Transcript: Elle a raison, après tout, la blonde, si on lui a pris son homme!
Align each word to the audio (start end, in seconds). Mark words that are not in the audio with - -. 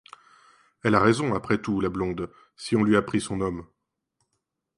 Elle 0.83 0.95
a 0.95 0.99
raison, 0.99 1.35
après 1.35 1.61
tout, 1.61 1.79
la 1.79 1.89
blonde, 1.89 2.31
si 2.57 2.75
on 2.75 2.81
lui 2.83 2.95
a 2.95 3.03
pris 3.03 3.21
son 3.21 3.39
homme! 3.39 3.67